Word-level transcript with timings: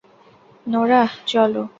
Norah, 0.67 1.11
চলো! 1.25 1.63